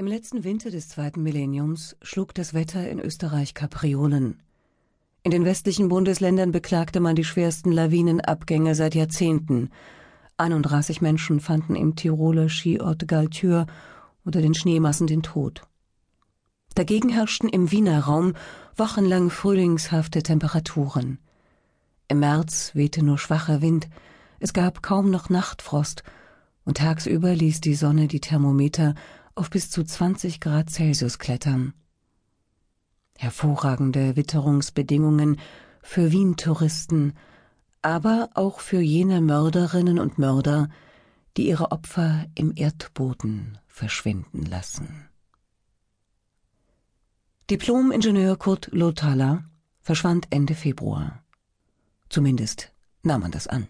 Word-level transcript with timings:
Im 0.00 0.06
letzten 0.06 0.44
Winter 0.44 0.70
des 0.70 0.88
zweiten 0.88 1.22
Millenniums 1.22 1.94
schlug 2.00 2.32
das 2.32 2.54
Wetter 2.54 2.88
in 2.88 3.00
Österreich 3.00 3.52
Kapriolen. 3.52 4.40
In 5.24 5.30
den 5.30 5.44
westlichen 5.44 5.90
Bundesländern 5.90 6.52
beklagte 6.52 7.00
man 7.00 7.16
die 7.16 7.24
schwersten 7.24 7.70
Lawinenabgänge 7.70 8.74
seit 8.74 8.94
Jahrzehnten. 8.94 9.68
31 10.38 11.02
Menschen 11.02 11.38
fanden 11.38 11.76
im 11.76 11.96
Tiroler 11.96 12.48
Skiort 12.48 13.08
Galtür 13.08 13.66
unter 14.24 14.40
den 14.40 14.54
Schneemassen 14.54 15.06
den 15.06 15.22
Tod. 15.22 15.64
Dagegen 16.74 17.10
herrschten 17.10 17.50
im 17.50 17.70
Wiener 17.70 18.00
Raum 18.00 18.32
wochenlang 18.76 19.28
frühlingshafte 19.28 20.22
Temperaturen. 20.22 21.18
Im 22.08 22.20
März 22.20 22.70
wehte 22.72 23.04
nur 23.04 23.18
schwacher 23.18 23.60
Wind, 23.60 23.90
es 24.38 24.54
gab 24.54 24.82
kaum 24.82 25.10
noch 25.10 25.28
Nachtfrost, 25.28 26.04
und 26.64 26.78
tagsüber 26.78 27.34
ließ 27.34 27.60
die 27.60 27.74
Sonne 27.74 28.06
die 28.08 28.20
Thermometer 28.20 28.94
auf 29.34 29.50
bis 29.50 29.70
zu 29.70 29.84
20 29.84 30.40
Grad 30.40 30.70
Celsius 30.70 31.18
klettern. 31.18 31.74
Hervorragende 33.16 34.16
Witterungsbedingungen 34.16 35.38
für 35.82 36.12
Wien-Touristen, 36.12 37.14
aber 37.82 38.30
auch 38.34 38.60
für 38.60 38.80
jene 38.80 39.20
Mörderinnen 39.20 39.98
und 39.98 40.18
Mörder, 40.18 40.68
die 41.36 41.48
ihre 41.48 41.72
Opfer 41.72 42.26
im 42.34 42.52
Erdboden 42.54 43.58
verschwinden 43.66 44.44
lassen. 44.44 45.08
Diplom-Ingenieur 47.50 48.36
Kurt 48.36 48.68
Lothala 48.72 49.44
verschwand 49.80 50.26
Ende 50.30 50.54
Februar. 50.54 51.24
Zumindest 52.08 52.72
nahm 53.02 53.22
man 53.22 53.30
das 53.32 53.46
an. 53.46 53.68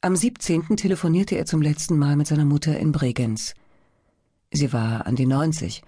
Am 0.00 0.16
17. 0.16 0.76
telefonierte 0.76 1.36
er 1.36 1.46
zum 1.46 1.62
letzten 1.62 1.98
Mal 1.98 2.16
mit 2.16 2.26
seiner 2.26 2.44
Mutter 2.44 2.78
in 2.78 2.92
Bregenz. 2.92 3.54
Sie 4.56 4.72
war 4.72 5.06
an 5.06 5.16
die 5.16 5.26
90 5.26 5.82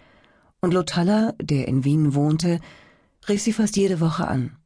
und 0.61 0.75
Lotalla, 0.75 1.33
der 1.41 1.69
in 1.69 1.85
Wien 1.85 2.15
wohnte, 2.15 2.61
rief 3.27 3.41
sie 3.41 3.55
fast 3.55 3.77
jede 3.79 3.99
Woche 3.99 4.29
an. 4.29 4.57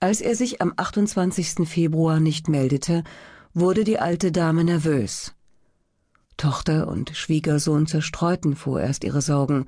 Als 0.00 0.22
er 0.22 0.34
sich 0.34 0.62
am 0.62 0.72
28. 0.74 1.68
Februar 1.68 2.18
nicht 2.18 2.48
meldete, 2.48 3.04
wurde 3.52 3.84
die 3.84 3.98
alte 3.98 4.32
Dame 4.32 4.64
nervös. 4.64 5.34
Tochter 6.38 6.88
und 6.88 7.14
Schwiegersohn 7.14 7.86
zerstreuten 7.86 8.56
vorerst 8.56 9.04
ihre 9.04 9.20
Sorgen. 9.20 9.66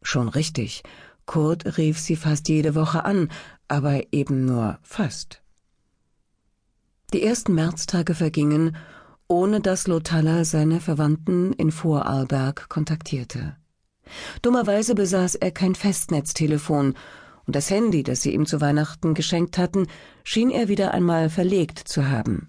Schon 0.00 0.28
richtig, 0.28 0.84
Kurt 1.26 1.76
rief 1.76 1.98
sie 1.98 2.16
fast 2.16 2.48
jede 2.48 2.74
Woche 2.74 3.04
an, 3.04 3.28
aber 3.68 4.10
eben 4.10 4.46
nur 4.46 4.78
fast. 4.82 5.42
Die 7.12 7.22
ersten 7.22 7.54
Märztage 7.54 8.14
vergingen 8.14 8.74
ohne 9.28 9.60
dass 9.60 9.86
Lotalla 9.86 10.44
seine 10.44 10.80
Verwandten 10.80 11.52
in 11.52 11.70
Vorarlberg 11.70 12.68
kontaktierte. 12.68 13.56
Dummerweise 14.42 14.94
besaß 14.94 15.34
er 15.36 15.50
kein 15.50 15.74
Festnetztelefon, 15.74 16.94
und 17.46 17.54
das 17.54 17.70
Handy, 17.70 18.02
das 18.02 18.22
sie 18.22 18.34
ihm 18.34 18.44
zu 18.44 18.60
Weihnachten 18.60 19.14
geschenkt 19.14 19.56
hatten, 19.56 19.86
schien 20.24 20.50
er 20.50 20.68
wieder 20.68 20.92
einmal 20.92 21.30
verlegt 21.30 21.78
zu 21.78 22.08
haben. 22.08 22.48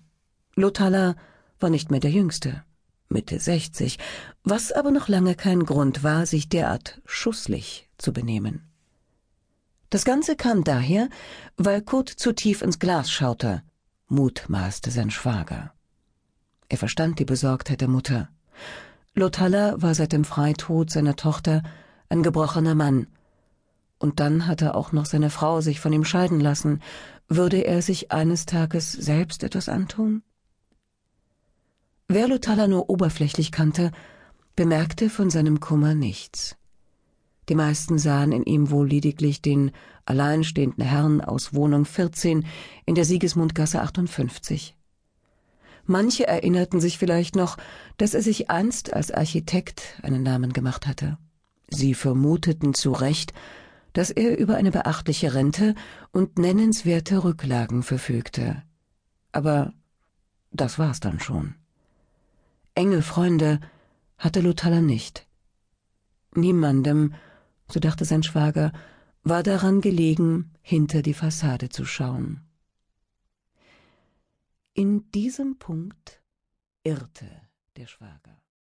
Lotalla 0.56 1.16
war 1.60 1.70
nicht 1.70 1.92
mehr 1.92 2.00
der 2.00 2.12
Jüngste, 2.12 2.64
Mitte 3.10 3.40
sechzig, 3.40 4.00
was 4.44 4.72
aber 4.72 4.92
noch 4.92 5.08
lange 5.08 5.36
kein 5.36 5.66
Grund 5.66 6.04
war, 6.04 6.26
sich 6.26 6.50
derart 6.50 7.02
schusslich 7.06 7.90
zu 7.98 8.12
benehmen. 8.12 8.64
Das 9.90 10.04
Ganze 10.04 10.36
kam 10.36 10.64
daher, 10.64 11.10
weil 11.56 11.82
Kurt 11.82 12.10
zu 12.10 12.34
tief 12.34 12.62
ins 12.62 12.80
Glas 12.80 13.10
schaute, 13.10 13.64
mutmaßte 14.08 14.92
sein 14.92 15.12
Schwager. 15.12 15.74
Er 16.70 16.78
verstand 16.78 17.20
die 17.20 17.26
Besorgtheit 17.26 17.82
der 17.82 17.88
Mutter. 17.88 18.30
Lotalla 19.14 19.82
war 19.82 19.96
seit 19.96 20.12
dem 20.12 20.26
Freitod 20.26 20.92
seiner 20.92 21.16
Tochter 21.16 21.64
ein 22.10 22.24
gebrochener 22.24 22.76
Mann. 22.76 23.08
Und 24.00 24.20
dann 24.20 24.48
hatte 24.48 24.76
auch 24.76 24.92
noch 24.92 25.06
seine 25.06 25.30
Frau 25.30 25.62
sich 25.62 25.80
von 25.80 25.92
ihm 25.92 26.06
scheiden 26.06 26.40
lassen. 26.40 26.82
Würde 27.28 27.66
er 27.66 27.82
sich 27.82 28.12
eines 28.12 28.46
Tages 28.46 28.92
selbst 28.92 29.44
etwas 29.44 29.70
antun? 29.70 30.22
Wer 32.08 32.28
Lotalla 32.28 32.68
nur 32.68 32.90
oberflächlich 32.90 33.52
kannte, 33.52 33.92
bemerkte 34.56 35.10
von 35.10 35.30
seinem 35.30 35.60
Kummer 35.60 35.94
nichts. 35.96 36.56
Die 37.50 37.56
meisten 37.56 37.98
sahen 37.98 38.32
in 38.32 38.44
ihm 38.44 38.70
wohl 38.72 38.88
lediglich 38.88 39.42
den 39.42 39.72
alleinstehenden 40.06 40.84
Herrn 40.84 41.22
aus 41.22 41.54
Wohnung 41.54 41.86
14 41.86 42.46
in 42.86 42.96
der 42.96 43.06
Sigismundgasse 43.06 43.82
58. 43.82 44.77
Manche 45.88 46.28
erinnerten 46.28 46.82
sich 46.82 46.98
vielleicht 46.98 47.36
noch, 47.36 47.58
dass 47.96 48.14
er 48.14 48.22
sich 48.22 48.50
einst 48.50 48.94
als 48.94 49.10
Architekt 49.12 50.00
einen 50.04 50.22
Namen 50.22 50.52
gemacht 50.52 50.86
hatte. 50.86 51.18
Sie 51.70 51.94
vermuteten 51.94 52.74
zu 52.74 52.92
Recht, 52.92 53.34
dass 53.94 54.12
er 54.12 54.38
über 54.38 54.56
eine 54.56 54.72
beachtliche 54.72 55.34
Rente 55.34 55.76
und 56.12 56.38
nennenswerte 56.38 57.24
Rücklagen 57.24 57.84
verfügte. 57.84 58.62
Aber 59.32 59.74
das 60.52 60.78
war's 60.78 61.00
dann 61.00 61.20
schon. 61.20 61.56
Enge 62.76 63.02
Freunde 63.02 63.60
hatte 64.18 64.42
Lutalla 64.42 64.82
nicht. 64.82 65.26
Niemandem, 66.36 67.14
so 67.68 67.80
dachte 67.80 68.06
sein 68.06 68.24
Schwager, 68.24 68.72
war 69.24 69.42
daran 69.42 69.82
gelegen, 69.82 70.52
hinter 70.62 71.02
die 71.02 71.14
Fassade 71.14 71.70
zu 71.70 71.86
schauen. 71.86 72.47
In 74.80 75.10
diesem 75.10 75.58
Punkt 75.58 76.22
irrte 76.84 77.50
der 77.78 77.88
Schwager. 77.88 78.44